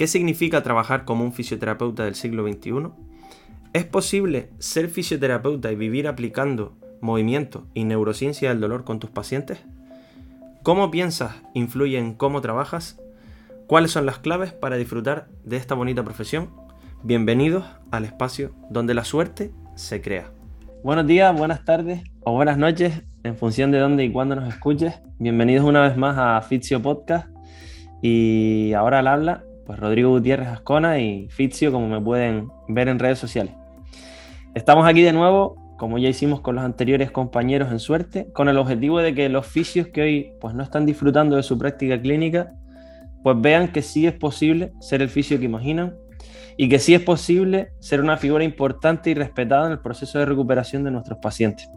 [0.00, 2.88] ¿Qué significa trabajar como un fisioterapeuta del siglo XXI?
[3.74, 9.58] ¿Es posible ser fisioterapeuta y vivir aplicando movimiento y neurociencia del dolor con tus pacientes?
[10.62, 12.98] ¿Cómo piensas influye en cómo trabajas?
[13.66, 16.48] ¿Cuáles son las claves para disfrutar de esta bonita profesión?
[17.02, 20.30] Bienvenidos al espacio donde la suerte se crea.
[20.82, 24.94] Buenos días, buenas tardes o buenas noches, en función de dónde y cuándo nos escuches.
[25.18, 27.28] Bienvenidos una vez más a Fizio Podcast.
[28.00, 32.98] Y ahora al habla, pues Rodrigo Gutiérrez Ascona y Fizio, como me pueden ver en
[32.98, 33.54] redes sociales.
[34.52, 38.58] Estamos aquí de nuevo, como ya hicimos con los anteriores compañeros en suerte, con el
[38.58, 42.52] objetivo de que los fisios que hoy pues, no están disfrutando de su práctica clínica,
[43.22, 45.94] pues vean que sí es posible ser el fisio que imaginan
[46.56, 50.26] y que sí es posible ser una figura importante y respetada en el proceso de
[50.26, 51.70] recuperación de nuestros pacientes.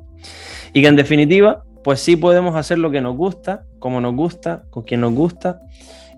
[0.74, 4.64] Y que en definitiva, pues sí podemos hacer lo que nos gusta, como nos gusta,
[4.72, 5.62] con quien nos gusta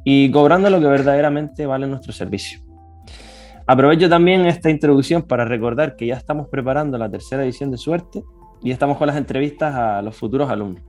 [0.05, 2.59] y cobrando lo que verdaderamente vale nuestro servicio.
[3.67, 8.23] Aprovecho también esta introducción para recordar que ya estamos preparando la tercera edición de Suerte
[8.61, 10.83] y estamos con las entrevistas a los futuros alumnos.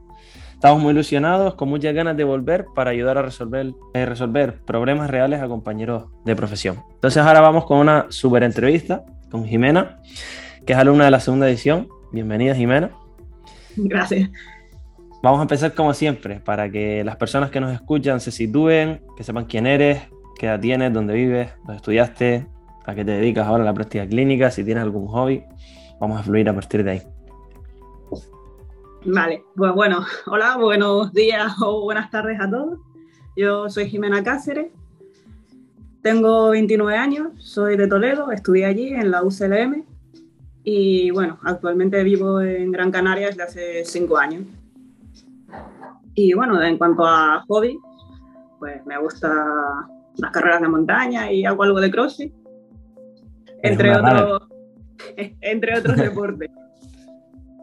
[0.53, 5.11] Estamos muy ilusionados, con muchas ganas de volver para ayudar a resolver, eh, resolver problemas
[5.11, 6.83] reales a compañeros de profesión.
[6.95, 10.01] Entonces ahora vamos con una super entrevista con Jimena,
[10.67, 11.89] que es alumna de la segunda edición.
[12.12, 12.91] Bienvenida Jimena.
[13.77, 14.30] Gracias.
[15.27, 19.25] Vamos a empezar como siempre, para que las personas que nos escuchan se sitúen, que
[19.25, 20.01] sepan quién eres,
[20.39, 22.47] qué edad tienes, dónde vives, dónde estudiaste,
[22.85, 25.43] a qué te dedicas ahora a la práctica clínica, si tienes algún hobby.
[25.99, 27.03] Vamos a fluir a partir de ahí.
[29.05, 32.79] Vale, pues bueno, hola, buenos días o buenas tardes a todos.
[33.35, 34.69] Yo soy Jimena Cáceres,
[36.03, 39.83] tengo 29 años, soy de Toledo, estudié allí en la UCLM
[40.63, 44.45] y bueno, actualmente vivo en Gran Canaria desde hace 5 años.
[46.17, 47.78] Y bueno, en cuanto a hobby,
[48.59, 49.28] pues me gusta
[50.17, 52.33] las carreras de montaña y hago algo de crossfit
[53.62, 54.42] entre otros,
[55.41, 56.50] entre otros deportes.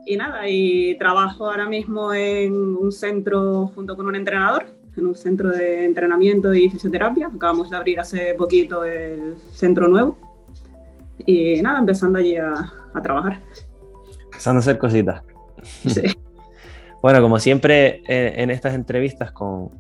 [0.05, 4.66] Y nada, y trabajo ahora mismo en un centro junto con un entrenador,
[4.97, 7.28] en un centro de entrenamiento y fisioterapia.
[7.33, 10.17] Acabamos de abrir hace poquito el centro nuevo.
[11.25, 12.53] Y nada, empezando allí a,
[12.94, 13.41] a trabajar.
[14.25, 15.23] Empezando a hacer cositas.
[15.63, 16.17] Sí.
[17.03, 19.72] bueno, como siempre eh, en estas entrevistas con,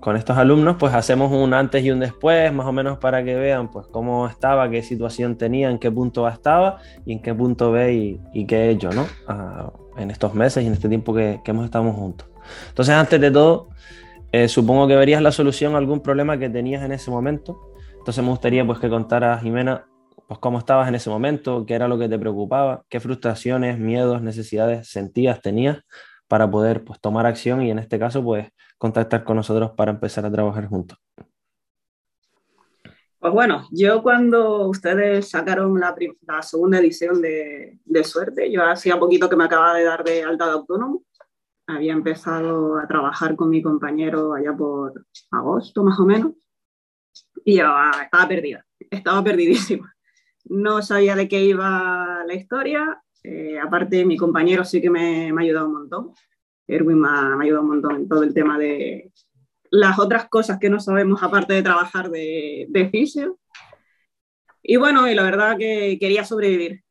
[0.00, 3.36] con estos alumnos, pues hacemos un antes y un después, más o menos para que
[3.36, 7.70] vean pues cómo estaba, qué situación tenía, en qué punto estaba y en qué punto
[7.70, 9.06] ve y, qué he hecho, ¿no?
[9.28, 12.26] Ah, en estos meses y en este tiempo que, hemos estado juntos.
[12.70, 13.68] Entonces, antes de todo,
[14.32, 17.70] eh, supongo que verías la solución a algún problema que tenías en ese momento.
[17.98, 19.86] Entonces, me gustaría pues que contaras, Jimena,
[20.26, 24.22] pues cómo estabas en ese momento, qué era lo que te preocupaba, qué frustraciones, miedos,
[24.22, 25.84] necesidades sentías, tenías
[26.28, 30.24] para poder pues tomar acción y en este caso pues contactar con nosotros para empezar
[30.24, 30.98] a trabajar juntos?
[33.18, 35.92] Pues bueno, yo cuando ustedes sacaron la,
[36.42, 40.52] segunda edición de, Suerte, yo hacía poquito que me acababa de dar de alta de
[40.52, 41.02] autónomo.
[41.66, 46.32] Había empezado a trabajar con mi compañero allá por agosto más o menos
[47.44, 47.64] y yo
[48.02, 49.94] estaba perdida, estaba perdidísima.
[50.44, 53.02] No sabía de qué iba la historia.
[53.22, 56.12] Eh, aparte, mi compañero sí que me, me ha ayudado un montón.
[56.66, 59.10] Erwin me ha, ayudado un montón en todo el tema de
[59.70, 63.38] las otras cosas que no sabemos aparte de trabajar de, de fisio.
[64.62, 66.84] Y bueno, y la verdad que quería sobrevivir,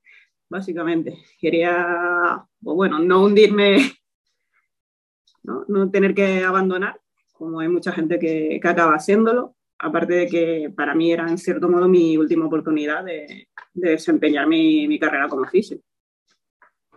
[0.49, 1.17] básicamente.
[1.39, 3.77] Quería, pues bueno, no hundirme,
[5.43, 5.65] ¿no?
[5.67, 6.99] no tener que abandonar,
[7.33, 9.55] como hay mucha gente que, que, acaba haciéndolo.
[9.79, 14.47] Aparte de que para mí era en cierto modo mi última oportunidad de, de desempeñar
[14.47, 15.79] mi, mi carrera como fisio.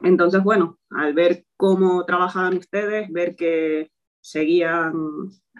[0.02, 3.90] Entonces, bueno, al ver cómo trabajaban ustedes, ver que
[4.20, 4.92] seguían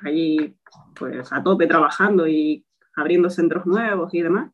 [0.02, 0.56] allí
[0.94, 2.64] pues a tope trabajando y
[2.96, 4.50] abriendo centros nuevos y demás,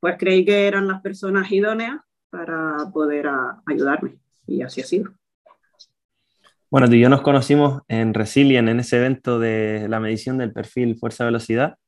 [0.00, 3.28] pues creí que eran las personas idóneas para poder
[3.66, 5.12] ayudarme y así ha sido.
[6.70, 10.52] Bueno, tú y yo nos conocimos en Resilient, en ese evento de la medición del
[10.52, 11.78] perfil fuerza-velocidad,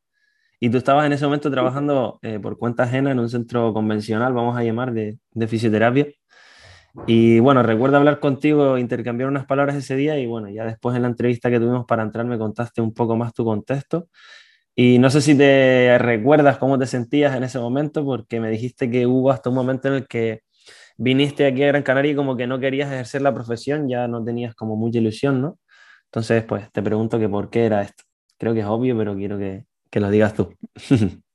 [0.60, 4.32] y tú estabas en ese momento trabajando eh, por cuenta ajena en un centro convencional,
[4.32, 6.06] vamos a llamar, de, de fisioterapia.
[7.06, 11.02] Y bueno, recuerdo hablar contigo, intercambiar unas palabras ese día y bueno, ya después en
[11.02, 14.08] la entrevista que tuvimos para entrar me contaste un poco más tu contexto.
[14.74, 18.90] Y no sé si te recuerdas cómo te sentías en ese momento, porque me dijiste
[18.90, 20.42] que hubo hasta un momento en el que
[20.98, 24.24] viniste aquí a Gran Canaria y como que no querías ejercer la profesión, ya no
[24.24, 25.58] tenías como mucha ilusión, ¿no?
[26.06, 28.04] Entonces, pues te pregunto que por qué era esto.
[28.38, 30.54] Creo que es obvio, pero quiero que, que lo digas tú.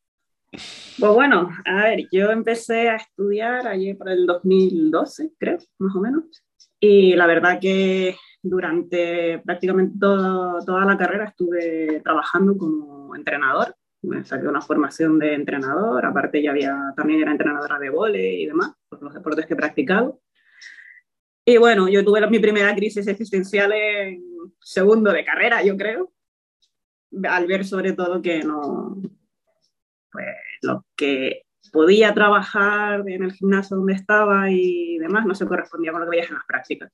[1.00, 6.00] Pues bueno, a ver, yo empecé a estudiar allí por el 2012, creo, más o
[6.00, 6.24] menos.
[6.80, 14.48] Y la verdad que durante prácticamente toda la carrera estuve trabajando como entrenador me saqué
[14.48, 19.02] una formación de entrenador, aparte ya había, también era entrenadora de vole y demás, por
[19.02, 20.22] los deportes que he practicado.
[21.46, 26.12] Y bueno, yo tuve mi primera crisis existencial en segundo de carrera, yo creo,
[27.24, 28.98] al ver sobre todo que no,
[30.14, 30.28] pues
[30.62, 36.02] lo que podía trabajar en el gimnasio donde estaba y demás no se correspondía con
[36.02, 36.92] lo que veías en las prácticas.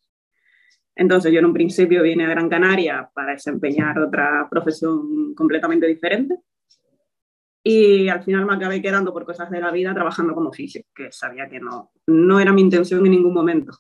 [0.96, 6.38] Entonces yo en un principio vine a Gran Canaria para desempeñar otra profesión completamente diferente
[7.64, 11.12] y al final me acabé quedando por cosas de la vida trabajando como fisio, que
[11.12, 13.74] sabía que no, no era mi intención en ningún momento.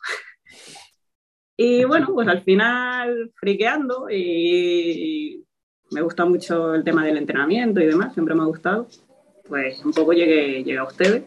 [1.58, 5.46] y bueno, pues al final friqueando y
[5.92, 8.88] me gusta mucho el tema del entrenamiento y demás, siempre me ha gustado,
[9.50, 11.24] pues un poco llegué, llegué a ustedes.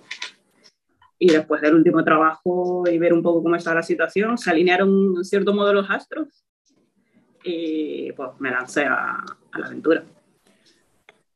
[1.18, 5.16] Y después del último trabajo y ver un poco cómo estaba la situación, se alinearon
[5.18, 6.44] en cierto modo los astros
[7.44, 10.04] y pues me lancé a, a la aventura.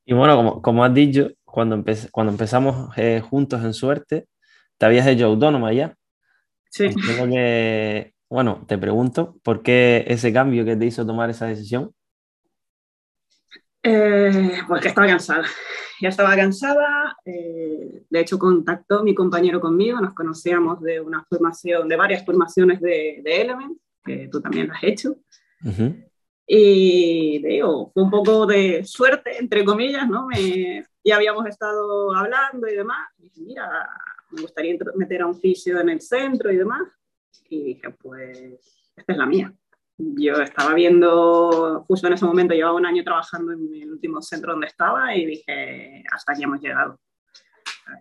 [0.04, 4.28] Y bueno, como, como has dicho, cuando, cuando empezamos eh, juntos en suerte,
[4.78, 5.94] te habías hecho autónoma ya.
[6.70, 6.88] Sí.
[6.94, 11.92] que, bueno, te pregunto, ¿por qué ese cambio que te hizo tomar esa decisión?
[13.88, 15.44] Eh, pues que estaba cansada.
[16.00, 17.16] Ya estaba cansada.
[17.24, 20.00] Eh, de hecho, contactó mi compañero conmigo.
[20.00, 24.82] Nos conocíamos de una formación, de varias formaciones de, de Element, que tú también has
[24.82, 25.16] hecho.
[26.48, 30.26] Y digo, fue un poco de suerte, entre comillas, ¿no?
[30.26, 33.08] Me, ya habíamos estado hablando y demás.
[33.18, 33.88] Y dije, mira,
[34.32, 36.82] me gustaría meter a un fisio en el centro y demás.
[37.48, 39.54] Y dije, pues, esta es la mía.
[39.98, 44.52] Yo estaba viendo, justo en ese momento, llevaba un año trabajando en el último centro
[44.52, 46.98] donde estaba y dije, hasta aquí hemos llegado.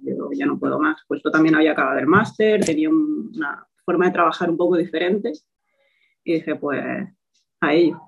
[0.01, 1.01] Yo ya no puedo más.
[1.09, 5.31] Yo también había acabado el máster, tenía una forma de trabajar un poco diferente.
[6.25, 6.83] Y dije, pues,
[7.61, 8.01] a ello.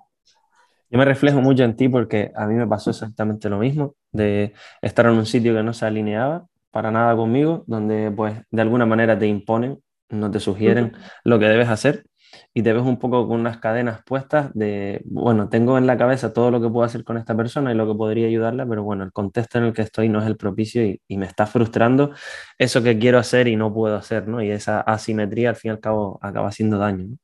[0.90, 4.54] Yo me reflejo mucho en ti porque a mí me pasó exactamente lo mismo, de
[4.82, 8.86] estar en un sitio que no se alineaba para nada conmigo, donde pues de alguna
[8.86, 10.94] manera te imponen, no te sugieren
[11.24, 12.06] lo que debes hacer
[12.54, 16.34] y te ves un poco con unas cadenas puestas de, bueno, tengo en la cabeza
[16.34, 19.04] todo lo que puedo hacer con esta persona y lo que podría ayudarla, pero bueno,
[19.04, 22.12] el contexto en el que estoy no es el propicio y, y me está frustrando
[22.58, 24.42] eso que quiero hacer y no puedo hacer, ¿no?
[24.42, 27.18] Y esa asimetría al fin y al cabo acaba haciendo daño, ¿no?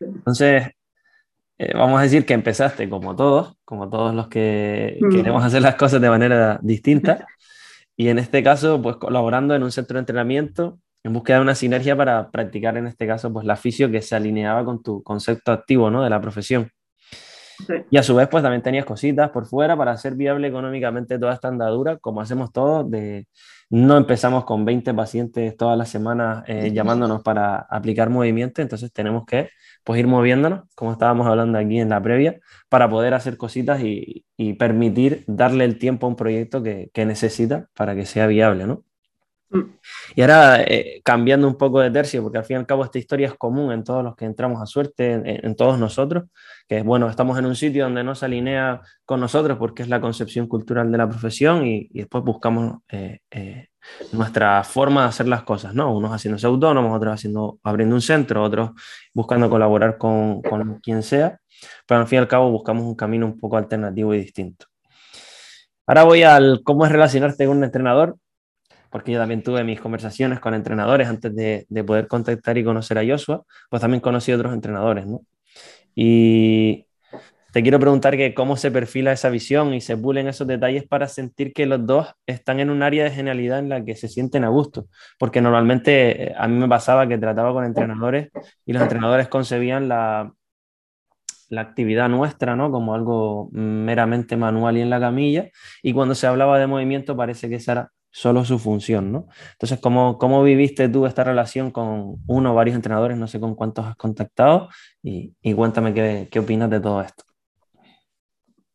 [0.00, 0.68] Entonces,
[1.58, 5.10] eh, vamos a decir que empezaste como todos, como todos los que mm.
[5.10, 7.26] queremos hacer las cosas de manera distinta,
[7.96, 11.54] y en este caso, pues colaborando en un centro de entrenamiento en búsqueda de una
[11.54, 15.52] sinergia para practicar, en este caso, pues la fisio que se alineaba con tu concepto
[15.52, 16.02] activo, ¿no?
[16.02, 16.70] De la profesión.
[17.90, 21.34] Y a su vez, pues también tenías cositas por fuera para hacer viable económicamente toda
[21.34, 23.28] esta andadura, como hacemos todos, de
[23.70, 29.24] no empezamos con 20 pacientes todas las semanas eh, llamándonos para aplicar movimiento, entonces tenemos
[29.26, 29.50] que
[29.84, 34.24] pues ir moviéndonos, como estábamos hablando aquí en la previa, para poder hacer cositas y,
[34.58, 38.84] permitir darle el tiempo a un proyecto que, necesita para que sea viable, ¿no?
[40.16, 42.98] Y ahora, eh, cambiando un poco de tercio, porque al fin y al cabo esta
[42.98, 46.24] historia es común en todos los que entramos a suerte, en, todos nosotros,
[46.68, 50.00] que bueno, estamos en un sitio donde no se alinea con nosotros porque es la
[50.00, 53.68] concepción cultural de la profesión y, después buscamos eh, eh,
[54.12, 55.94] nuestra forma de hacer las cosas, ¿no?
[55.94, 58.70] Unos haciéndose autónomos, otros haciendo, abriendo un centro, otros
[59.12, 61.38] buscando colaborar con, con quien sea,
[61.86, 64.66] pero al fin y al cabo buscamos un camino un poco alternativo y distinto.
[65.86, 68.16] Ahora voy al cómo es relacionarte con un entrenador,
[68.94, 72.96] porque yo también tuve mis conversaciones con entrenadores antes de, de poder contactar y conocer
[72.96, 75.22] a Joshua, pues también conocí a otros entrenadores, ¿no?
[75.96, 76.86] Y
[77.52, 81.08] te quiero preguntar que cómo se perfila esa visión y se pulen esos detalles para
[81.08, 84.44] sentir que los dos están en un área de genialidad en la que se sienten
[84.44, 84.86] a gusto.
[85.18, 88.28] Porque normalmente eh, a mí me pasaba que trataba con entrenadores
[88.64, 90.32] y los entrenadores concebían la,
[91.48, 92.70] la actividad nuestra, ¿no?
[92.70, 95.50] Como algo meramente manual y en la camilla.
[95.82, 99.26] Y cuando se hablaba de movimiento parece que esa era solo su función, ¿no?
[99.54, 103.18] Entonces, ¿cómo, ¿cómo viviste tú esta relación con uno o varios entrenadores?
[103.18, 104.68] No sé con cuántos has contactado
[105.02, 107.24] y, y cuéntame qué, qué opinas de todo esto.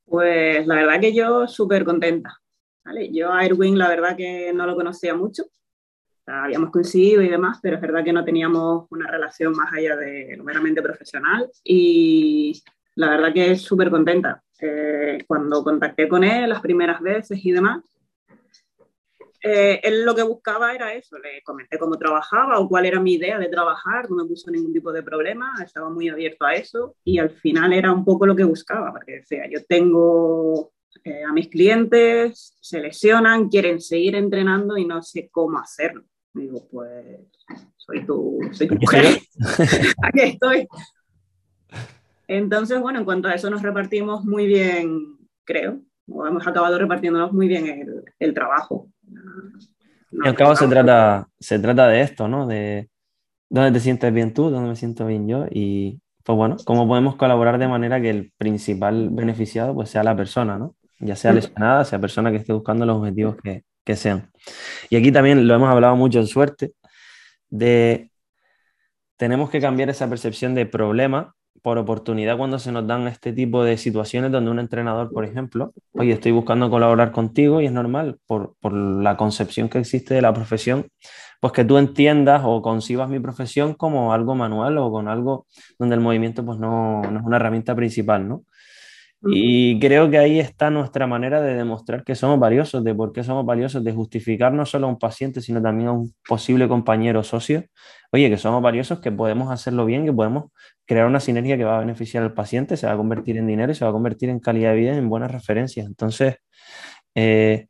[0.03, 2.38] Pues la verdad que yo súper contenta.
[2.84, 3.10] ¿vale?
[3.13, 5.43] Yo a Erwin la verdad que no lo conocía mucho.
[6.25, 10.36] habíamos coincidido y demás, pero es verdad que no teníamos una relación más allá de
[10.36, 11.50] lo meramente profesional.
[11.63, 12.62] Y
[12.96, 14.43] la verdad que súper contenta.
[14.60, 17.99] Eh, cuando contacté con él las primeras veces y demás,
[19.41, 23.13] eh, él lo que buscaba era eso, le comenté cómo trabajaba o cuál era mi
[23.13, 26.96] idea de trabajar, no me puso ningún tipo de problema, estaba muy abierto a eso
[27.03, 30.72] y al final era un poco lo que buscaba, porque decía, yo tengo
[31.03, 36.03] eh, a mis clientes, se lesionan, quieren seguir entrenando y no sé cómo hacerlo.
[36.34, 37.19] Digo, pues
[37.77, 39.19] soy tu, soy tu mujer,
[40.03, 40.67] aquí estoy.
[42.27, 45.81] Entonces, bueno, en cuanto a eso nos repartimos muy bien, creo,
[46.27, 48.87] hemos acabado repartiéndonos muy bien el, el trabajo.
[50.11, 52.47] y al cabo se trata, se trata de esto, ¿no?
[52.47, 52.89] De
[53.49, 57.15] dónde te sientes bien tú, dónde me siento bien yo y pues bueno, cómo podemos
[57.15, 60.75] colaborar de manera que el principal beneficiado pues sea la persona, ¿no?
[60.99, 64.29] Ya sea lesionada, sea persona que esté buscando los objetivos que, que sean.
[64.89, 66.73] Y aquí también lo hemos hablado mucho en suerte,
[67.49, 68.11] de
[69.17, 73.63] tenemos que cambiar esa percepción de problema por oportunidad cuando se nos dan este tipo
[73.63, 78.17] de situaciones donde un entrenador, por ejemplo, oye, estoy buscando colaborar contigo y es normal
[78.27, 80.87] por, por, la concepción que existe de la profesión,
[81.39, 85.47] pues que tú entiendas o concibas mi profesión como algo manual o con algo
[85.77, 88.43] donde el movimiento pues no, no es una herramienta principal, ¿no?
[89.21, 93.23] Y creo que ahí está nuestra manera de demostrar que somos valiosos, de por qué
[93.23, 97.19] somos valiosos, de justificar no solo a un paciente, sino también a un posible compañero
[97.19, 97.65] o socio.
[98.13, 100.45] Oye, que somos valiosos, que podemos hacerlo bien, que podemos
[100.89, 103.72] crear una sinergia que va a beneficiar al paciente, se va a convertir en dinero
[103.72, 105.86] y se va a convertir en calidad de vida, en buenas referencias.
[105.86, 106.38] Entonces,
[107.13, 107.67] eh,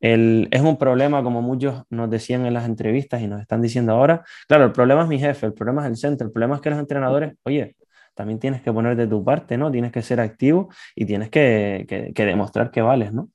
[0.00, 4.24] es un problema, como muchos nos decían en las entrevistas y nos están diciendo ahora.
[4.48, 6.70] Claro, el problema es mi jefe, el problema es el centro, el problema es que
[6.70, 7.76] los entrenadores, oye,
[8.14, 9.70] también tienes que poner de tu parte, ¿no?
[9.70, 13.28] Tienes que ser activo y tienes que, demostrar que vales, ¿no?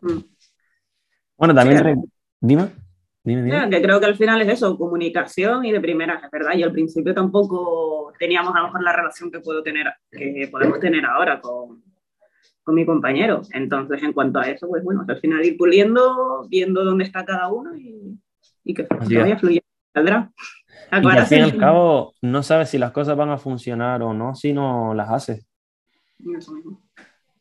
[0.00, 0.18] Mm.
[1.36, 2.02] Bueno, también...
[2.40, 2.85] Dime.
[3.26, 6.54] Dime, que creo que al final es eso, comunicación y de primera, es verdad.
[6.54, 10.78] Y al principio tampoco teníamos a lo mejor la relación que puedo tener, que podemos
[10.78, 11.82] tener ahora con,
[12.62, 13.42] con mi compañero.
[13.52, 17.48] Entonces, en cuanto a eso, pues bueno, al final ir puliendo, viendo dónde está cada
[17.48, 18.16] uno y,
[18.62, 20.30] y que vaya fluyendo, saldrá.
[20.92, 24.14] Y al fin y al cabo, no sabes si las cosas van a funcionar o
[24.14, 25.48] no si no las haces.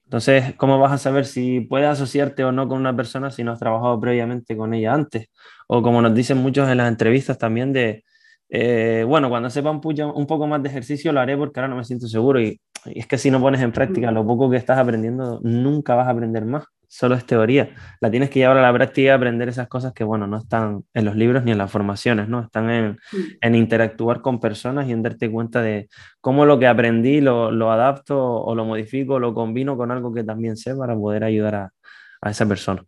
[0.06, 3.52] Entonces, ¿cómo vas a saber si puedes asociarte o no con una persona si no
[3.52, 5.30] has trabajado previamente con ella antes?
[5.68, 8.04] O como nos dicen muchos en las entrevistas también de,
[8.50, 11.78] eh, bueno, cuando sepa un, un, poco más de ejercicio lo haré porque ahora no
[11.78, 12.40] me siento seguro.
[12.40, 15.96] Y, y es que si no pones en práctica lo poco que estás aprendiendo, nunca
[15.96, 17.70] vas a aprender más solo es teoría.
[18.00, 20.84] La tienes que llevar a la práctica y aprender esas cosas que, bueno, no están
[20.94, 22.42] en los libros ni en las formaciones, ¿no?
[22.42, 23.18] Están en, mm.
[23.42, 25.90] en interactuar con personas y en darte cuenta de
[26.22, 30.24] cómo lo que aprendí lo, lo, adapto o lo modifico, lo combino con algo que
[30.24, 31.74] también sé para poder ayudar a,
[32.22, 32.84] a esa persona.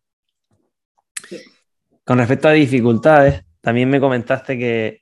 [2.05, 5.01] Con respecto a dificultades, también me comentaste que,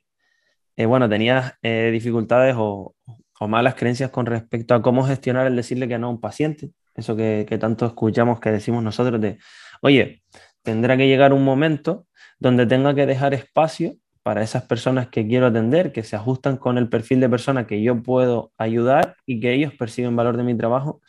[0.76, 2.94] eh, bueno, tenías eh, dificultades o,
[3.38, 6.70] o malas creencias con respecto a cómo gestionar el decirle que no a un paciente
[6.96, 9.38] eso que, tanto escuchamos, que decimos nosotros de,
[9.82, 10.22] oye,
[10.62, 12.06] tendrá que llegar un momento
[12.38, 16.78] donde tenga que dejar espacio para esas personas que quiero atender, que se ajustan con
[16.78, 20.56] el perfil de persona que yo puedo ayudar y que ellos perciben valor de mi
[20.56, 21.00] trabajo.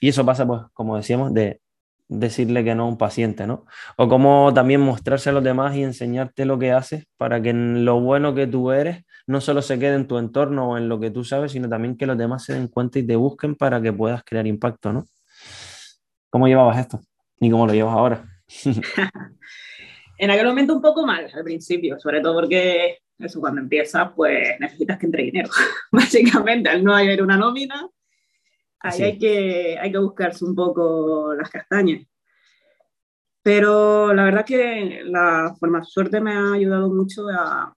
[0.00, 1.60] Y eso pasa, pues, como decíamos, de
[2.08, 3.66] decirle que no a un paciente, ¿no?
[3.96, 8.00] O como también mostrarse a los demás y enseñarte lo que haces para que lo
[8.00, 11.10] bueno que tú eres no solo se quede en tu entorno o en lo que
[11.10, 13.92] tú sabes, sino también que los demás se den cuenta y te busquen para que
[13.92, 15.04] puedas crear impacto, ¿no?
[16.30, 17.00] ¿Cómo llevabas esto?
[17.38, 18.24] ¿Y cómo lo llevas ahora?
[20.18, 24.58] en aquel momento un poco mal al principio, sobre todo porque eso cuando empiezas pues
[24.60, 25.50] necesitas que entre dinero.
[25.92, 27.86] Básicamente, al no haber una nómina,
[28.80, 32.06] ahí hay, que, hay que buscarse un poco las castañas.
[33.42, 37.74] Pero la verdad que la forma suerte me ha ayudado mucho a,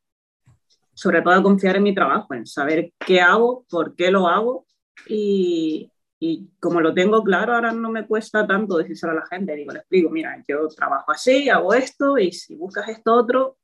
[0.94, 4.66] sobre todo a confiar en mi trabajo, en saber qué hago, por qué lo hago
[5.08, 9.56] y, y como lo tengo claro, ahora no me cuesta tanto decírselo a la gente.
[9.56, 13.58] Digo, le explico, mira, yo trabajo así, hago esto y si buscas esto otro,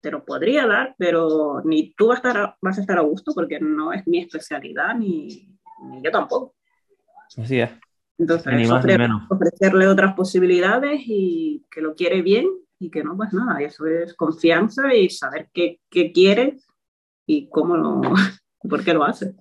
[0.00, 3.02] te lo podría dar, pero ni tú vas a estar a, vas a, estar a
[3.02, 5.59] gusto porque no es mi especialidad ni, ni
[6.02, 6.54] yo tampoco.
[7.36, 7.70] Así es.
[8.18, 8.70] Entonces,
[9.30, 12.46] ofrecerle otras posibilidades y que lo quiere bien
[12.78, 16.66] y que no, pues nada, eso es confianza y saber qué, qué quieres
[17.26, 18.00] y cómo lo,
[18.68, 19.34] por qué lo haces.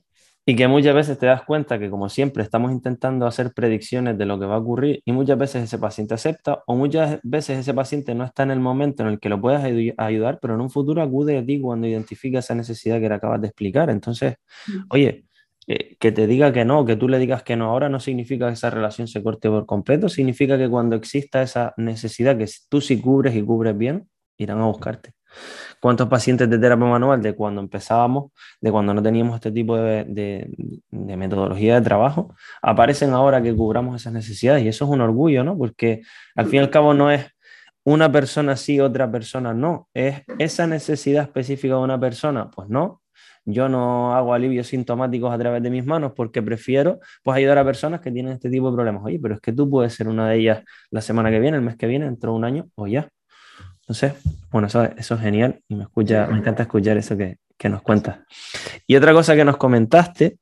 [0.45, 4.25] Y que muchas veces te das cuenta que como siempre estamos intentando hacer predicciones de
[4.25, 7.73] lo que va a ocurrir y muchas veces ese paciente acepta o muchas veces ese
[7.73, 10.71] paciente no está en el momento en el que lo puedas ayudar, pero en un
[10.71, 13.89] futuro acude a ti cuando identifica esa necesidad que le acabas de explicar.
[13.89, 14.85] Entonces, mm.
[14.89, 15.25] oye,
[15.67, 18.53] que te diga que no, que tú le digas que no ahora no significa que
[18.53, 22.99] esa relación se corte por completo, significa que cuando exista esa necesidad que tú sí
[22.99, 25.13] cubres y cubres bien, irán a buscarte.
[25.79, 30.49] ¿Cuántos pacientes de terapia manual de cuando empezábamos, de cuando no teníamos este tipo de,
[30.89, 34.63] metodología de trabajo, aparecen ahora que cubramos esas necesidades?
[34.63, 35.57] Y eso es un orgullo, ¿no?
[35.57, 36.01] Porque
[36.35, 37.27] al fin y al cabo no es
[37.83, 39.87] una persona sí, otra persona no.
[39.93, 43.01] Es esa necesidad específica de una persona, pues no,
[43.51, 47.65] yo no hago alivios sintomáticos a través de mis manos porque prefiero pues, ayudar a
[47.65, 49.03] personas que tienen este tipo de problemas.
[49.03, 51.63] Oye, pero es que tú puedes ser una de ellas la semana que viene, el
[51.63, 53.09] mes que viene, dentro de un año o ya.
[53.81, 54.13] Entonces,
[54.51, 57.81] bueno, eso, eso es genial y me, escucha, me encanta escuchar eso que, que nos
[57.81, 58.19] cuentas.
[58.87, 60.37] Y otra cosa que nos comentaste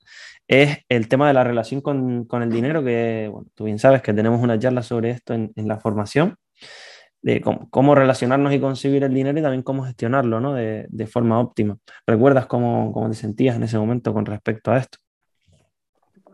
[0.47, 4.41] es el tema de la relación con, el dinero, que tú bien sabes que tenemos
[4.41, 6.37] una charla sobre esto en, la formación,
[7.21, 10.53] de cómo, relacionarnos y concebir el dinero y también cómo gestionarlo ¿no?
[10.53, 11.77] de, forma óptima.
[12.05, 14.99] ¿Recuerdas cómo, cómo te sentías en ese momento con respecto a esto?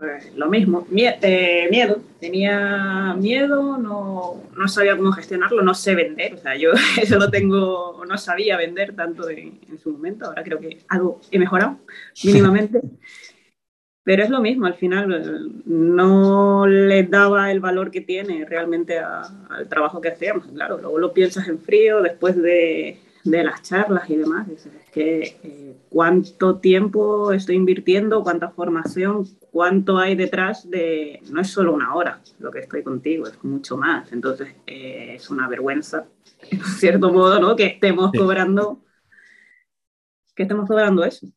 [0.04, 2.02] Pues lo mismo, eh, miedo.
[2.20, 6.34] Tenía miedo, no, no, sabía cómo gestionarlo, no sé vender.
[6.34, 6.72] O sea, yo
[7.02, 10.26] eso lo tengo, no sabía vender tanto en, su momento.
[10.26, 11.80] Ahora creo que algo he mejorado
[12.26, 12.82] mínimamente.
[14.04, 19.70] Pero es lo mismo, al final no le daba el valor que tiene realmente al
[19.70, 20.48] trabajo que hacíamos.
[20.48, 24.48] Claro, luego lo piensas en frío después de, de las charlas y demás.
[24.50, 31.50] Es que eh, cuánto tiempo estoy invirtiendo, cuánta formación, cuánto hay detrás de, no es
[31.50, 34.12] solo una hora lo que estoy contigo, es mucho más.
[34.12, 36.08] Entonces eh, es una vergüenza,
[36.50, 37.56] en cierto modo, ¿no?
[37.56, 38.82] Que estemos cobrando,
[40.36, 41.28] que estemos cobrando eso.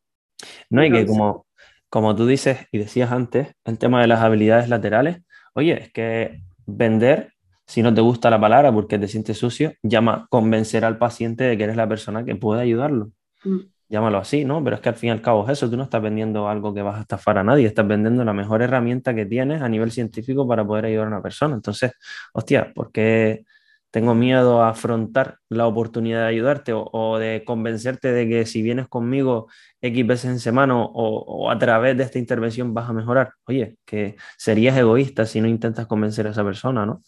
[0.69, 1.46] No, y que como,
[1.89, 5.21] como tú dices y decías antes, el tema de las habilidades laterales,
[5.53, 7.33] oye, es que vender
[7.67, 11.57] si no te gusta la palabra porque te sientes sucio, llama convencer al paciente de
[11.57, 13.11] que eres la persona que puede ayudarlo.
[13.43, 13.57] Mm.
[13.89, 14.63] Llámalo así, ¿no?
[14.63, 16.73] Pero es que al fin y al cabo es eso, tú no estás vendiendo algo
[16.73, 19.91] que vas a estafar a nadie, estás vendiendo la mejor herramienta que tienes a nivel
[19.91, 21.55] científico para poder ayudar a una persona.
[21.55, 21.91] Entonces,
[22.33, 23.43] hostia, ¿por qué
[23.91, 28.87] tengo miedo a afrontar la oportunidad de ayudarte o, de convencerte de que si vienes
[28.87, 29.47] conmigo
[29.81, 33.33] X veces en semana o, a través de esta intervención vas a mejorar?
[33.45, 37.01] Oye, que serías egoísta si no intentas convencer a esa persona, ¿no?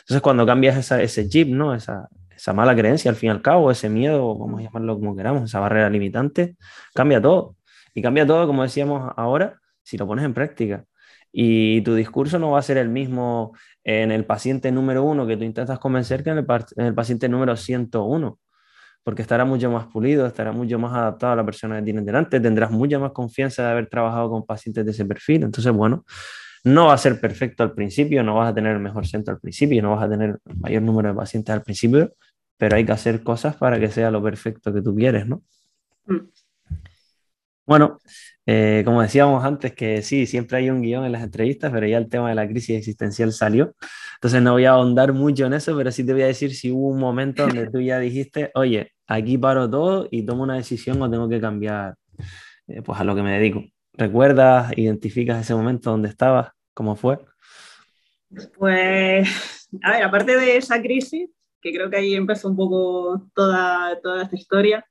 [0.00, 1.74] Entonces, cuando cambias ese chip, ¿no?
[1.74, 2.08] Esa,
[2.54, 5.60] mala creencia, al fin y al cabo, ese miedo, vamos a llamarlo como queramos, esa
[5.60, 6.56] barrera limitante,
[6.94, 7.56] cambia todo.
[7.94, 10.84] Y cambia todo, como decíamos ahora, si lo pones en práctica.
[11.32, 13.52] Y tu discurso no va a ser el mismo
[13.88, 17.26] en el paciente número uno que tú intentas convencer que en el, en el paciente
[17.26, 18.38] número 101
[19.02, 22.40] porque estará mucho más pulido, estará mucho más adaptado a la persona que tienes delante,
[22.40, 25.44] tendrás mucha más confianza de haber trabajado con pacientes de ese perfil.
[25.44, 26.04] Entonces, bueno,
[26.64, 29.40] no va a ser perfecto al principio, no vas a tener el mejor centro al
[29.40, 32.12] principio, no vas a tener el mayor número de pacientes al principio,
[32.58, 35.40] pero hay que hacer cosas para que sea lo perfecto que tú quieres, ¿no?
[36.04, 36.28] Mm.
[37.68, 37.98] Bueno,
[38.46, 41.98] eh, como decíamos antes, que sí, siempre hay un guion en las entrevistas, pero ya
[41.98, 43.74] el tema de la crisis existencial salió.
[44.14, 46.72] Entonces no voy a ahondar mucho en eso, pero sí te voy a decir si
[46.72, 51.02] hubo un momento donde tú ya dijiste, oye, aquí paro todo y tomo una decisión
[51.02, 51.96] o tengo que cambiar
[52.68, 53.62] eh, pues a lo que me dedico.
[53.92, 56.48] ¿Recuerdas, identificas ese momento donde estabas?
[56.72, 57.18] ¿Cómo fue?
[58.56, 61.28] Pues, a ver, aparte de esa crisis,
[61.60, 64.86] que creo que ahí empezó un poco toda, toda esta historia,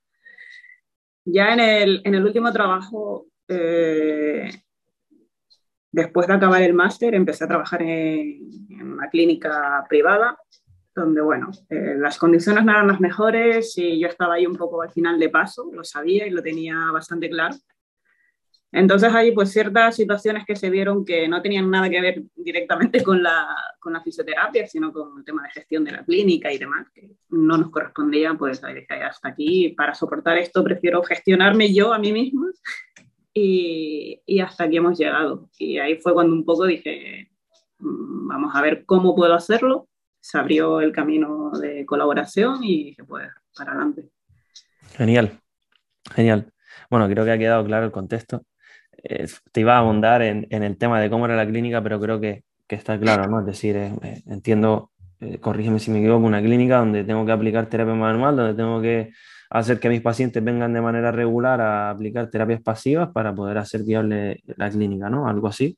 [1.30, 4.50] ya en el, en el último trabajo, eh,
[5.92, 8.40] después de acabar el máster, empecé a trabajar en,
[8.82, 10.38] una clínica privada,
[10.96, 14.82] donde, bueno, eh, las condiciones no eran las mejores y yo estaba ahí un poco
[14.82, 17.56] al final de paso, lo sabía y lo tenía bastante claro.
[18.72, 23.02] Entonces hay pues ciertas situaciones que se vieron que no tenían nada que ver directamente
[23.04, 23.48] con la,
[24.04, 27.72] fisioterapia, sino con el tema de gestión de la clínica y demás, que no nos
[27.72, 32.48] correspondía, pues hasta aquí, para soportar esto prefiero gestionarme yo a mí misma
[33.34, 35.50] y, y hasta aquí hemos llegado.
[35.58, 37.32] Y ahí fue cuando un poco dije,
[37.80, 39.88] mm, vamos a ver cómo puedo hacerlo.
[40.20, 44.10] Se abrió el camino de colaboración y dije, pues, para adelante.
[44.98, 45.40] Genial,
[46.14, 46.52] genial.
[46.90, 48.44] Bueno, creo que ha quedado claro el contexto.
[49.04, 52.20] Eh, te iba a abundar en, el tema de cómo era la clínica, pero creo
[52.20, 53.40] que, está claro, ¿no?
[53.40, 54.92] Es decir, eh, eh, entiendo,
[55.40, 59.12] corrígeme si me equivoco, una clínica donde tengo que aplicar terapia manual, donde tengo que
[59.50, 63.84] hacer que mis pacientes vengan de manera regular a aplicar terapias pasivas para poder hacer
[63.84, 65.28] viable la clínica, ¿no?
[65.28, 65.78] Algo así.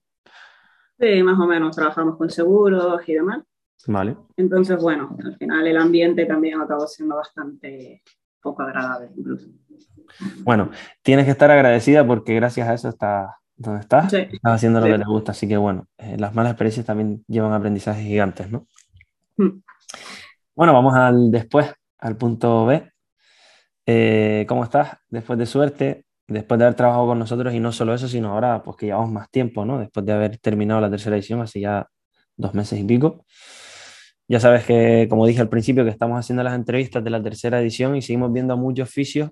[1.00, 3.44] Sí, más o menos, trabajamos con seguros y demás.
[3.88, 4.18] Vale.
[4.36, 8.04] Entonces, bueno, al final el ambiente también acabó siendo bastante
[8.42, 9.48] poco agradable incluso.
[10.44, 14.86] Bueno, tienes que estar agradecida porque gracias a eso estás donde estás, estás haciendo lo
[14.88, 15.32] que te gusta.
[15.34, 18.66] Así que bueno, eh, las malas experiencias también llevan aprendizajes gigantes, ¿no?
[19.38, 19.62] Mm.
[20.56, 22.90] Bueno, vamos al después, al punto B.
[23.86, 24.98] Eh, ¿Cómo estás?
[25.10, 28.64] Después de suerte, después de haber trabajado con nosotros y no solo eso, sino ahora
[28.64, 29.78] pues que llevamos más tiempo, ¿no?
[29.78, 31.88] Después de haber terminado la tercera edición, hace ya
[32.38, 33.26] dos meses y pico.
[34.28, 37.60] Ya sabes que, como dije al principio, que estamos haciendo las entrevistas de la tercera
[37.60, 39.32] edición y seguimos viendo a muchos oficios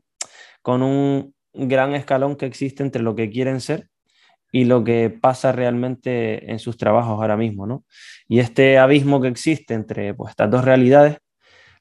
[0.62, 3.90] con un gran escalón que existe entre lo que quieren ser
[4.52, 7.84] y lo que pasa realmente en sus trabajos ahora mismo, ¿no?
[8.28, 11.18] Y este abismo que existe entre pues, estas dos realidades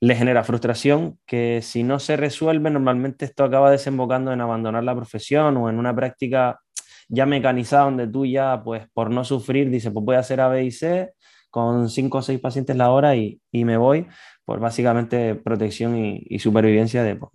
[0.00, 4.94] le genera frustración que si no se resuelve, normalmente esto acaba desembocando en abandonar la
[4.94, 6.60] profesión o en una práctica
[7.08, 10.48] ya mecanizada donde tú ya, pues por no sufrir, dices, pues voy a hacer A,
[10.48, 11.12] B y C
[11.50, 14.06] con cinco o seis pacientes la hora y, y me voy,
[14.46, 17.32] por básicamente protección y, supervivencia de, pues,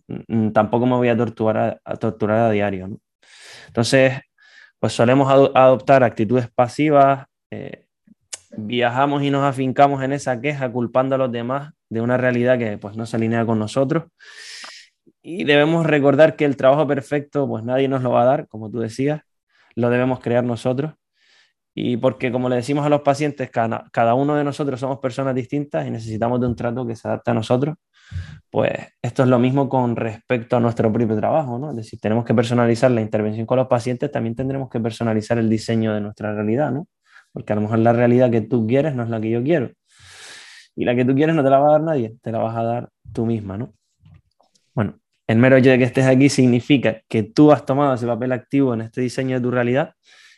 [0.53, 2.97] tampoco me voy a torturar a, torturar a diario, ¿no?
[3.67, 4.13] Entonces,
[4.79, 7.85] pues solemos adoptar actitudes pasivas, eh,
[8.57, 12.77] viajamos y nos afincamos en esa queja culpando a los demás de una realidad que
[12.77, 14.05] pues no se alinea con nosotros.
[15.21, 18.71] Y debemos recordar que el trabajo perfecto pues nadie nos lo va a dar, como
[18.71, 19.21] tú decías,
[19.75, 20.93] lo debemos crear nosotros.
[21.73, 25.87] Y porque como le decimos a los pacientes, cada, uno de nosotros somos personas distintas
[25.87, 27.75] y necesitamos de un trato que se adapte a nosotros
[28.49, 31.71] pues esto es lo mismo con respecto a nuestro propio trabajo, ¿no?
[31.71, 35.49] Es decir, tenemos que personalizar la intervención con los pacientes, también tendremos que personalizar el
[35.49, 36.87] diseño de nuestra realidad, ¿no?
[37.31, 39.71] Porque a lo mejor la realidad que tú quieres no es la que yo quiero.
[40.75, 42.57] Y la que tú quieres no te la va a dar nadie, te la vas
[42.57, 43.73] a dar tú misma, ¿no?
[44.73, 48.33] Bueno, el mero hecho de que estés aquí significa que tú has tomado ese papel
[48.33, 49.93] activo en este diseño de tu realidad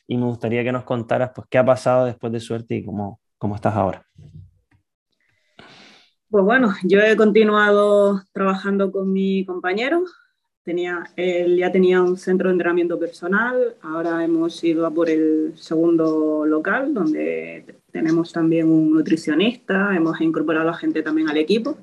[0.07, 3.19] y me gustaría que nos contaras pues qué ha pasado después de suerte y cómo,
[3.37, 4.05] cómo estás ahora.
[6.29, 10.03] Pues bueno, yo he continuado trabajando con mi compañero.
[10.63, 13.75] Tenía, él ya tenía un centro de entrenamiento personal.
[13.83, 19.95] Ahora hemos ido a por el segundo local, donde tenemos también un nutricionista.
[19.95, 21.77] Hemos incorporado a gente también al equipo.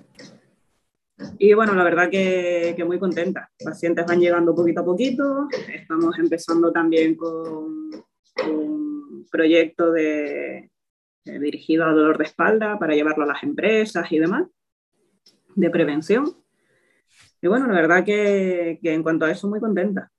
[1.39, 3.51] Y bueno, la verdad que, que muy contenta.
[3.63, 5.47] Pacientes van llegando poquito a poquito.
[5.73, 7.91] Estamos empezando también con
[8.48, 10.70] un proyecto eh,
[11.24, 14.46] dirigido a dolor de espalda para llevarlo a las empresas y demás,
[15.55, 16.37] de prevención.
[17.42, 20.11] Y bueno, la verdad que, que en cuanto a eso muy contenta.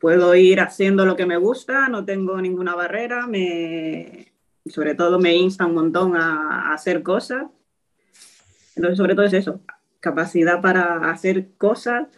[0.00, 4.32] puedo ir haciendo lo que me gusta, no tengo ninguna barrera, me,
[4.66, 7.44] sobre todo me insta un montón a, a hacer cosas.
[8.76, 9.60] Entonces, sobre todo es eso,
[10.00, 12.08] capacidad para hacer cosas,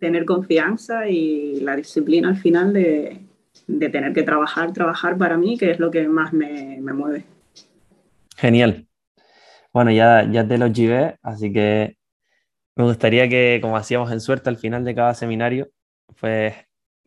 [0.00, 3.27] tener confianza y la disciplina al final de,
[3.68, 7.24] de tener que trabajar, trabajar para mí, que es lo que más me, me mueve.
[8.36, 8.86] Genial.
[9.72, 11.96] Bueno, ya, ya te lo llevé, así que
[12.74, 15.68] me gustaría que, como hacíamos en suerte al final de cada seminario,
[16.20, 16.54] pues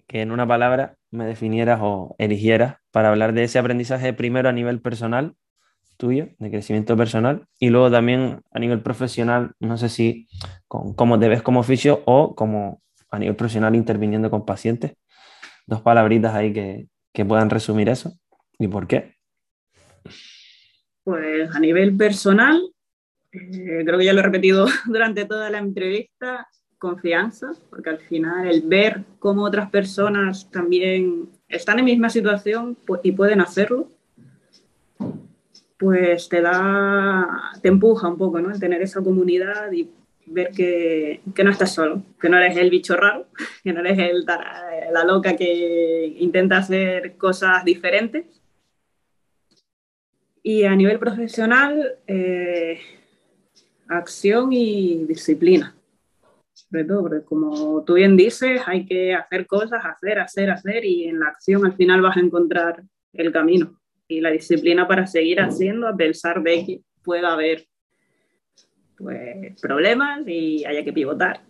[0.08, 4.52] que en una palabra me definieras o eligieras para hablar de ese aprendizaje primero a
[4.52, 5.36] nivel personal
[5.98, 10.28] tuyo, de crecimiento personal, y luego también a nivel profesional, no sé si
[10.68, 14.94] con, cómo te ves como oficio o como a nivel profesional interviniendo con pacientes.
[15.68, 18.14] Dos palabritas ahí que, que puedan resumir eso
[18.60, 19.16] y por qué.
[21.04, 22.62] Pues a nivel personal,
[23.32, 26.48] eh, creo que ya lo he repetido durante toda la entrevista,
[26.78, 33.12] confianza, porque al final el ver cómo otras personas también están en misma situación y
[33.12, 33.92] pueden hacerlo,
[35.78, 38.52] pues te da, te empuja un poco, ¿no?
[38.52, 39.90] El tener esa comunidad y
[40.26, 43.28] ver que, que, no estás solo, que no eres el bicho raro,
[43.64, 48.26] que no eres el, la loca que intenta hacer cosas diferentes,
[50.44, 52.80] y a nivel profesional, eh,
[53.88, 55.76] acción y disciplina.
[56.54, 61.06] Sobre todo, porque como tú bien dices, hay que hacer cosas, hacer, hacer, hacer, y
[61.06, 62.82] en la acción al final vas a encontrar
[63.14, 67.66] el camino y la disciplina para seguir haciendo a pesar de que pueda haber
[69.02, 71.42] pues, problemas y haya que pivotar.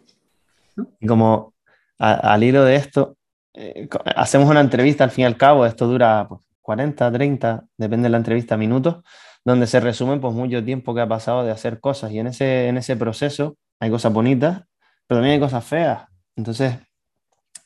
[1.00, 1.54] Y como
[1.98, 3.18] al hilo de esto,
[3.54, 8.06] eh, hacemos una entrevista al fin y al cabo, esto dura pues, 40, 30, depende
[8.06, 9.04] de la entrevista, minutos,
[9.44, 12.68] donde se resumen pues mucho tiempo que ha pasado de hacer cosas y en ese,
[12.68, 14.64] en ese proceso hay cosas bonitas,
[15.08, 16.06] pero también hay cosas feas.
[16.36, 16.76] Entonces,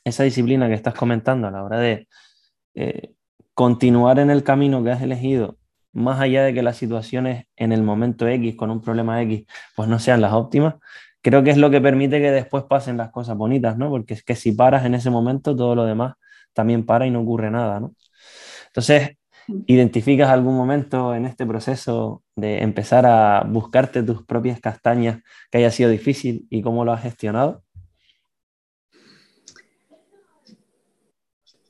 [0.04, 2.08] esa disciplina que estás comentando a la hora de
[2.76, 3.14] eh,
[3.54, 5.58] continuar en el camino que has elegido,
[5.96, 9.90] más allá de que las situaciones en el momento X, con un problema X, pues
[9.90, 10.76] no sean las óptimas,
[11.22, 13.90] creo que es lo que permite que después pasen las cosas bonitas, ¿no?
[13.90, 16.16] Porque es que si paras en ese momento, todo lo demás
[16.54, 17.96] también para y no ocurre nada, ¿no?
[18.68, 19.18] Entonces,
[19.66, 25.72] ¿identificas algún momento en este proceso de empezar a buscarte tus propias castañas que haya
[25.72, 27.64] sido difícil y cómo lo has gestionado?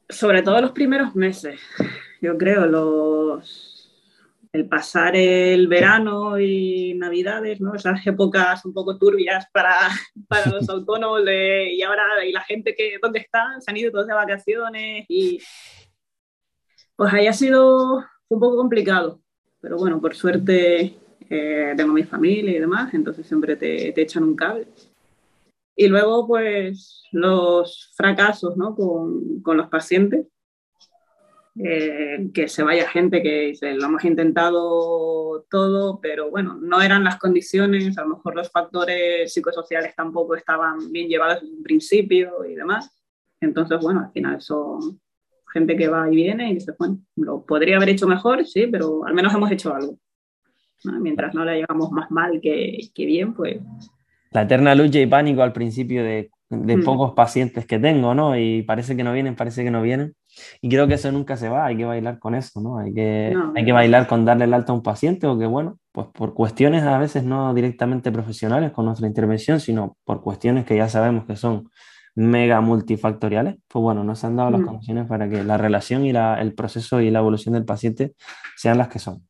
[0.10, 1.60] Sobre todo los primeros meses,
[2.22, 3.65] yo creo, los,
[4.56, 7.76] el pasar el verano y navidades, ¿no?
[7.76, 9.76] esas épocas un poco turbias para,
[10.30, 13.62] para los autónomos y ahora y la gente que, ¿dónde están?
[13.62, 15.40] Se han ido todos de vacaciones y
[16.96, 19.22] pues haya sido un poco complicado,
[19.60, 20.98] pero bueno, por suerte
[21.30, 24.68] eh, tengo mi familia y demás, entonces siempre te, te, echan un cable.
[25.76, 28.74] Y luego, pues, los fracasos ¿no?
[28.76, 30.26] con, con los pacientes,
[31.58, 37.06] eh, que se vaya gente que dice, lo hemos intentado todo, pero bueno, no eran
[37.06, 42.44] las condiciones, a lo mejor los factores psicosociales tampoco estaban bien llevados en un principio
[42.46, 42.92] y demás.
[43.40, 45.00] Entonces, bueno, al final son
[45.54, 49.06] gente que va y viene y dice, bueno, lo podría haber hecho mejor, sí, pero
[49.06, 49.98] al menos hemos hecho algo.
[50.84, 53.60] Mientras no la llevamos más mal que, que, bien, pues...
[54.32, 56.84] La eterna lucha y pánico al principio de de mm.
[56.84, 58.38] pocos pacientes que tengo, ¿no?
[58.38, 60.16] Y parece que no vienen, parece que no vienen.
[60.62, 62.78] Y creo que eso nunca se va, hay que bailar con eso, ¿no?
[62.78, 65.80] Hay que, hay que bailar con darle el alta a un paciente o que, bueno,
[65.92, 70.76] pues por cuestiones a veces no directamente profesionales con nuestra intervención, sino por cuestiones que
[70.76, 71.70] ya sabemos que son
[72.16, 74.66] mega multifactoriales, pues bueno, nos han dado las mm.
[74.66, 78.14] condiciones para que la relación y la, el proceso y la evolución del paciente
[78.56, 79.28] sean las que son.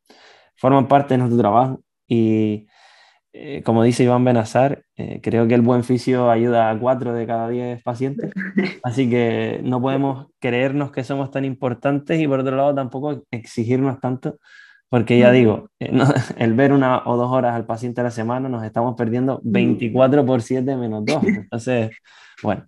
[0.55, 2.67] Forman parte de nuestro trabajo y
[3.37, 7.27] eh, como dice Iván Benazar, eh, creo que el buen fisio ayuda a cuatro de
[7.27, 8.31] cada diez pacientes,
[8.81, 13.99] así que no podemos creernos que somos tan importantes y por otro lado tampoco exigirnos
[13.99, 14.37] tanto,
[14.87, 15.91] porque ya digo, eh,
[16.37, 20.25] el ver una o dos horas al paciente a la semana nos estamos perdiendo 24
[20.25, 21.23] por 7 menos 2.
[21.25, 21.91] Entonces,
[22.41, 22.65] bueno,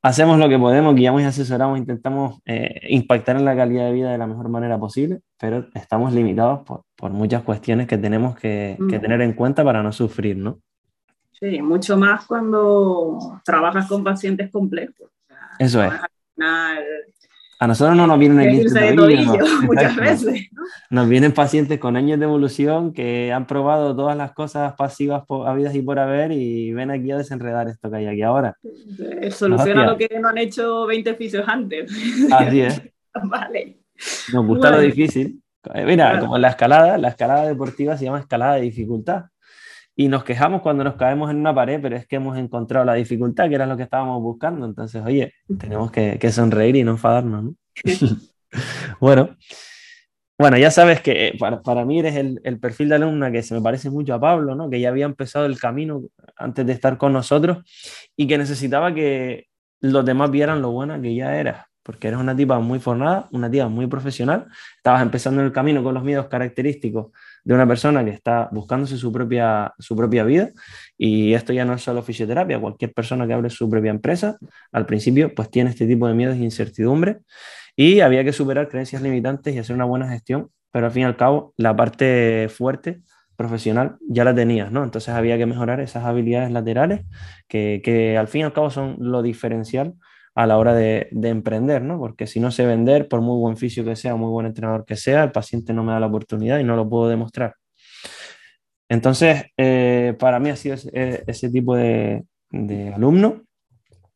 [0.00, 4.12] hacemos lo que podemos, guiamos y asesoramos, intentamos eh, impactar en la calidad de vida
[4.12, 8.76] de la mejor manera posible, pero estamos limitados por, por muchas cuestiones que tenemos que,
[8.90, 10.60] que, tener en cuenta para no sufrir, ¿no?
[11.30, 15.08] Sí, mucho más cuando trabajas con pacientes complejos.
[15.60, 15.92] Eso es.
[17.60, 20.48] A nosotros no nos vienen el de tobillo, muchas veces.
[20.90, 25.76] Nos vienen pacientes con años de evolución que han probado todas las cosas pasivas habidas
[25.76, 28.56] y por haber y ven aquí a desenredar esto que hay aquí ahora.
[29.30, 31.92] Soluciona lo que no han hecho 20 fisios antes.
[32.32, 32.82] Así es.
[33.24, 33.78] vale.
[34.32, 35.40] Nos gusta lo difícil.
[35.74, 39.24] Eh, mira, como la escalada, la escalada deportiva se llama escalada de dificultad
[40.00, 42.94] y nos quejamos cuando nos caemos en una pared, pero es que hemos encontrado la
[42.94, 44.64] dificultad, que era lo que estábamos buscando.
[44.64, 47.42] Entonces, oye, tenemos que, sonreír y no enfadarnos.
[47.42, 47.54] ¿no?
[49.00, 49.36] bueno,
[50.38, 53.42] bueno, ya sabes que eh, para, para mí eres el, el, perfil de alumna que
[53.42, 54.70] se me parece mucho a Pablo, ¿no?
[54.70, 56.02] que ya había empezado el camino
[56.36, 57.58] antes de estar con nosotros
[58.16, 59.46] y que necesitaba que
[59.80, 63.50] los demás vieran lo buena que ya eras porque eres una tipa muy formada, una
[63.50, 64.44] tipa muy profesional,
[64.76, 69.10] estabas empezando el camino con los miedos característicos de una persona que está buscándose su
[69.10, 70.50] propia, su propia vida.
[70.98, 74.36] Y esto ya no es solo fisioterapia, cualquier persona que abre su propia empresa,
[74.70, 77.20] al principio pues tiene este tipo de miedos e incertidumbre.
[77.74, 81.06] Y había que superar creencias limitantes y hacer una buena gestión, pero al fin y
[81.06, 83.00] al cabo la parte fuerte
[83.34, 84.84] profesional ya la tenías, ¿no?
[84.84, 87.06] Entonces había que mejorar esas habilidades laterales
[87.48, 89.94] que, que al fin y al cabo son lo diferencial
[90.38, 91.98] a la hora de, emprender, ¿no?
[91.98, 94.94] Porque si no sé vender, por muy buen fisio que sea, muy buen entrenador que
[94.94, 97.56] sea, el paciente no me da la oportunidad y no lo puedo demostrar.
[98.88, 102.24] Entonces, eh, para mí ha sido ese, tipo de,
[102.94, 103.42] alumno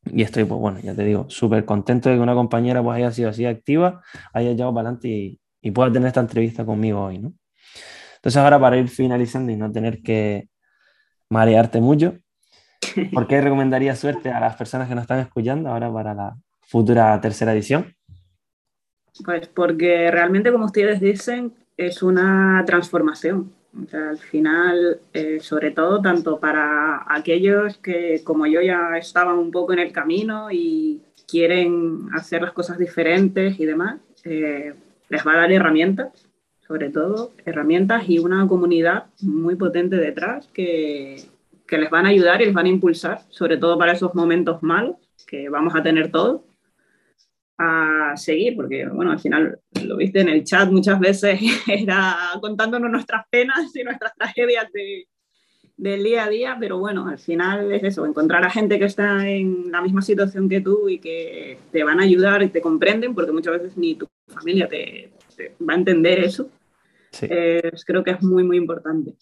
[0.05, 3.11] y estoy, pues bueno, ya te digo, súper contento de que una compañera pues haya
[3.11, 4.01] sido así activa,
[4.33, 7.35] haya llevado para adelante y, y pueda tener esta entrevista conmigo hoy, ¿no?
[8.15, 10.49] Entonces ahora para ir finalizando y no tener que
[11.31, 12.15] marearte mucho,
[13.13, 17.21] ¿Por qué recomendaría suerte a las personas que nos están escuchando ahora para la futura
[17.21, 17.95] tercera edición?
[19.25, 23.53] Pues porque realmente, como ustedes dicen, es una transformación.
[23.93, 29.73] al final, eh, sobre todo, tanto para aquellos que, como yo, ya estaban un poco
[29.73, 34.75] en el camino y quieren hacer las cosas diferentes y demás, eh,
[35.09, 36.29] les va a dar herramientas,
[36.67, 41.17] sobre todo herramientas y una comunidad muy potente detrás que,
[41.73, 44.63] que les van a ayudar y les van a impulsar, sobre todo para esos momentos
[44.63, 46.43] malos que vamos a tener todos,
[47.57, 52.91] a seguir, porque bueno, al final lo viste en el chat muchas veces, era contándonos
[52.91, 55.09] nuestras penas y nuestras tragedias de,
[55.79, 59.27] del día a día, pero bueno, al final es eso, encontrar a gente que está
[59.27, 63.15] en la misma situación que tú y que te van a ayudar y te comprenden,
[63.15, 65.11] porque muchas veces ni tu familia te,
[65.67, 66.51] va a entender eso.
[67.19, 69.15] creo que es muy, muy importante.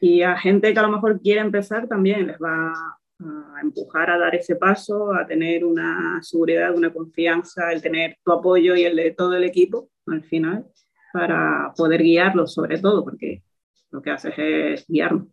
[0.00, 2.72] Y a gente que a lo mejor quiere empezar también les va
[3.18, 8.32] a empujar a dar ese paso, a tener una seguridad, una confianza, el tener tu
[8.32, 10.66] apoyo y el de todo el equipo al final
[11.12, 13.42] para poder guiarlos sobre todo, porque
[13.90, 15.28] lo que haces es guiarnos.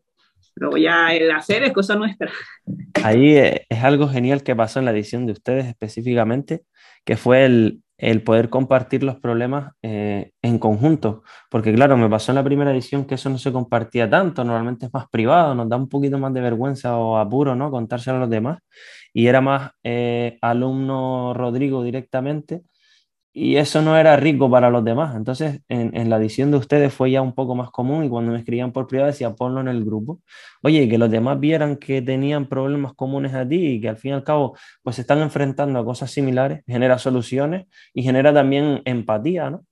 [0.56, 2.32] Luego ya el hacer es cosa nuestra.
[3.04, 6.64] Ahí eh, es algo genial que pasó en la edición de ustedes específicamente,
[7.04, 11.24] que fue el, el poder compartir los problemas eh, en conjunto.
[11.50, 14.88] Porque claro, me pasó en la primera edición que eso no se compartía tanto, normalmente
[14.88, 17.72] es más privado, nos da un poquito más de vergüenza o apuro, ¿no?
[17.72, 18.60] Contárselo a los demás.
[19.14, 22.64] Y era más eh, alumno Rodrigo directamente
[23.36, 25.16] y eso no era rico para los demás.
[25.16, 28.38] Entonces, en, la edición de ustedes fue ya un poco más común y cuando me
[28.38, 30.22] escribían por privado decía ponlo en el grupo.
[30.62, 34.12] Oye, que los demás vieran que tenían problemas comunes a ti y que al fin
[34.12, 38.82] y al cabo pues se están enfrentando a cosas similares, genera soluciones y genera también
[38.86, 39.66] empatía, ¿no?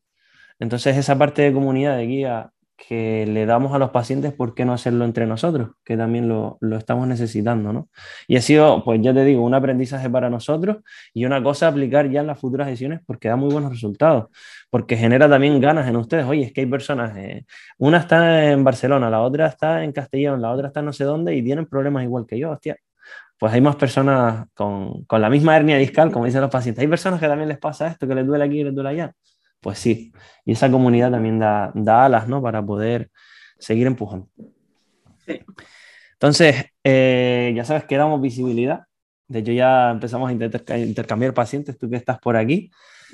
[0.60, 2.52] Entonces, esa parte de comunidad de guía
[2.88, 5.72] que le damos a los pacientes, ¿por qué no hacerlo entre nosotros?
[5.84, 7.90] Que también lo, lo, estamos necesitando, ¿no?
[8.28, 10.78] Y ha sido, pues ya te digo, un aprendizaje para nosotros
[11.14, 14.30] y una cosa a aplicar ya en las futuras ediciones porque da muy buenos resultados,
[14.70, 16.26] porque genera también ganas en ustedes.
[16.26, 17.46] Oye, es que hay personas, eh,
[17.78, 21.36] una está en Barcelona, la otra está en Castellón, la otra está no sé dónde
[21.36, 22.78] y tienen problemas igual que yo, hostia.
[23.38, 26.82] pues hay más personas con, con, la misma hernia discal, como dicen los pacientes.
[26.82, 29.14] Hay personas que también les pasa esto, que les duele aquí y les duele allá.
[29.62, 30.12] Pues sí,
[30.44, 32.42] y esa comunidad también da, da alas, ¿no?
[32.42, 33.12] Para poder
[33.60, 34.28] seguir empujando.
[35.26, 35.40] Sí.
[36.14, 38.82] Entonces, eh, ya sabes que damos visibilidad.
[39.28, 40.34] De hecho, ya empezamos a
[40.78, 42.72] intercambiar pacientes, tú que estás por aquí.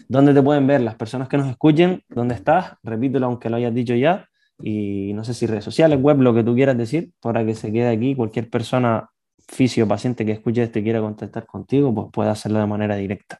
[0.07, 2.03] ¿Dónde te pueden ver las personas que nos escuchen?
[2.09, 2.73] ¿Dónde estás?
[2.83, 4.27] Repítelo aunque lo hayas dicho ya.
[4.61, 7.71] Y no sé si redes sociales, web, lo que tú quieras decir, para que se
[7.71, 9.09] quede aquí cualquier persona
[9.47, 13.39] fisio paciente que escuche esto y quiera contactar contigo, pues pueda hacerlo de manera directa.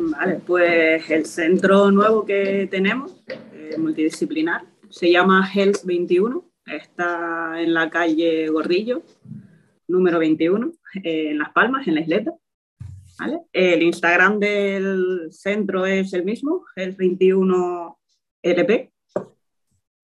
[0.00, 7.74] Vale, pues el centro nuevo que tenemos, eh, multidisciplinar, se llama Health 21, está en
[7.74, 9.02] la calle Gordillo,
[9.88, 10.70] número 21,
[11.02, 12.32] eh, en Las Palmas, en la isleta.
[13.18, 13.40] ¿vale?
[13.52, 17.98] El Instagram del centro es el mismo, Health 21
[18.42, 18.92] LP.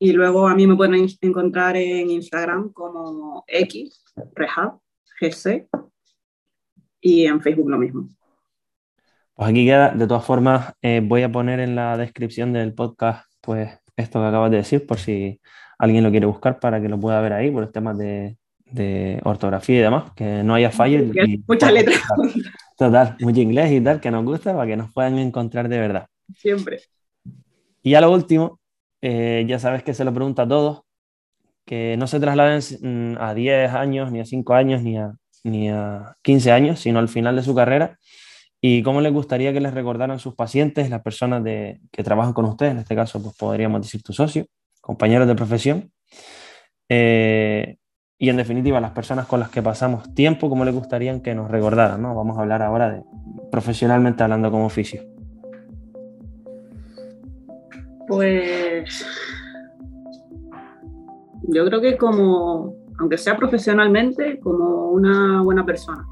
[0.01, 4.03] Y luego a mí me pueden encontrar en Instagram como X,
[4.35, 4.81] Rehab,
[5.21, 5.69] GC,
[7.01, 8.09] y en Facebook lo mismo.
[9.35, 13.27] Pues aquí queda, de todas formas, eh, voy a poner en la descripción del podcast,
[13.41, 15.41] pues esto que acabas de decir, por si
[15.77, 18.37] alguien lo quiere buscar para que lo pueda ver ahí, por los temas de,
[19.25, 21.13] ortografía y demás, que no haya fallos.
[21.49, 22.01] Muchas letras.
[22.77, 26.07] Total, mucho inglés y tal, que nos gusta para que nos puedan encontrar de verdad.
[26.37, 26.81] Siempre.
[27.83, 28.61] Y a lo último,
[29.03, 30.83] eh, ya sabes que se lo pregunta a todos,
[31.65, 35.71] que no se trasladen mm, a 10 años, ni a 5 años, ni a, ni
[35.71, 37.99] a 15 años, sino al final de su carrera.
[38.67, 42.47] ¿Y cómo les gustaría que les recordaran sus pacientes, las personas de, que trabajan con
[42.47, 42.73] ustedes?
[42.73, 44.47] En este caso, pues podríamos decir tu socio,
[44.81, 45.93] compañeros de profesión.
[46.89, 47.77] Eh,
[48.19, 51.51] y en definitiva, las personas con las que pasamos tiempo, ¿cómo les gustaría que nos
[51.51, 52.01] recordaran?
[52.01, 52.15] ¿no?
[52.15, 53.03] Vamos a hablar ahora de
[53.53, 55.03] profesionalmente hablando como oficio.
[58.09, 59.07] Pues
[61.49, 66.09] yo creo que como, aunque sea profesionalmente, como una buena persona.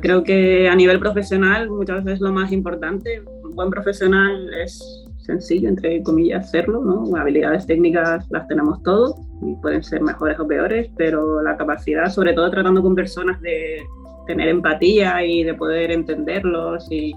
[0.00, 5.68] Creo que a nivel profesional muchas veces lo más importante, un buen profesional es sencillo,
[5.68, 7.16] entre comillas, hacerlo, ¿no?
[7.16, 12.32] Habilidades técnicas las tenemos todos y pueden ser mejores o peores, pero la capacidad, sobre
[12.32, 13.82] todo tratando con personas, de
[14.26, 17.14] tener empatía y de poder entenderlos y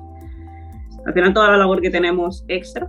[1.05, 2.87] al final toda la labor que tenemos extra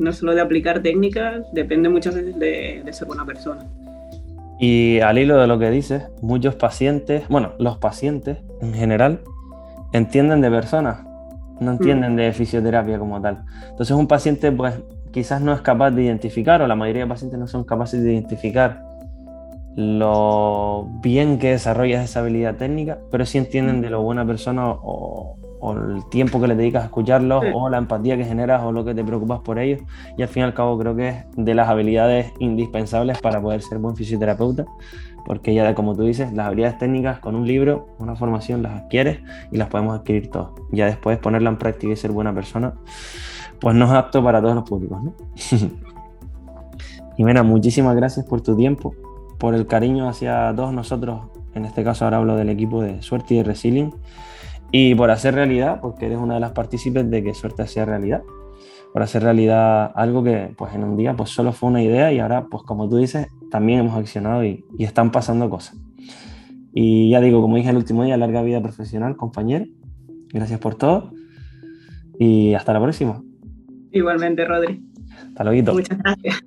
[0.00, 3.66] no solo de aplicar técnicas, depende muchas veces de, ser buena persona.
[4.58, 9.20] Y al hilo de lo que dices, muchos pacientes, bueno, los pacientes en general,
[9.92, 11.04] entienden de personas,
[11.60, 12.16] no entienden mm.
[12.16, 13.44] de fisioterapia como tal.
[13.70, 14.74] Entonces un paciente pues
[15.12, 18.12] quizás no es capaz de identificar, o la mayoría de pacientes no son capaces de
[18.12, 18.82] identificar
[19.76, 25.36] lo bien que desarrollas esa habilidad técnica, pero sí entienden de lo buena persona o,
[25.60, 28.84] o el tiempo que le dedicas a escucharlos, o la empatía que generas, o lo
[28.84, 29.80] que te preocupas por ellos.
[30.16, 33.62] Y al fin y al cabo creo que es de las habilidades indispensables para poder
[33.62, 34.64] ser buen fisioterapeuta,
[35.30, 39.20] porque ya como tú dices, las habilidades técnicas con un libro, una formación las adquieres
[39.52, 40.50] y las podemos adquirir todos.
[40.72, 42.74] Ya después ponerla en práctica y ser buena persona,
[43.60, 45.00] pues no es apto para todos los públicos.
[45.00, 45.14] ¿no?
[47.16, 48.92] Jimena, muchísimas gracias por tu tiempo,
[49.38, 51.20] por el cariño hacia todos nosotros,
[51.54, 53.94] en este caso ahora hablo del equipo de Suerte y de Resilient
[54.72, 58.22] y por hacer realidad, porque eres una de las partícipes de que suerte sea realidad.
[58.92, 62.18] Por hacer realidad algo que pues en un día pues solo fue una idea y
[62.18, 65.76] ahora pues como tú dices también hemos accionado y, y están pasando cosas.
[66.72, 69.66] Y ya digo, como dije el último día, larga vida profesional, compañero.
[70.32, 71.12] Gracias por todo
[72.20, 73.22] y hasta la próxima.
[73.92, 74.84] Igualmente, Rodri.
[75.28, 75.72] Hasta luego.
[75.72, 76.44] Muchas gracias.